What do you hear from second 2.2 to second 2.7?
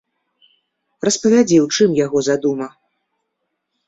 задума.